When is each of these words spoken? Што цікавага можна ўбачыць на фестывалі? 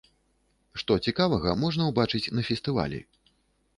Што 0.81 0.97
цікавага 1.11 1.53
можна 1.65 1.83
ўбачыць 1.93 2.25
на 2.39 2.47
фестывалі? 2.51 2.99